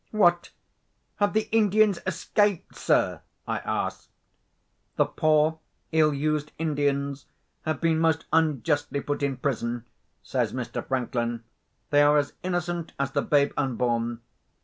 [0.09, 0.49] "What!
[1.17, 4.09] have the Indians escaped, sir?" I asked.
[4.95, 5.59] "The poor
[5.91, 7.27] ill used Indians
[7.65, 9.85] have been most unjustly put in prison,"
[10.23, 10.83] says Mr.
[10.83, 11.43] Franklin.
[11.91, 14.21] "They are as innocent as the babe unborn.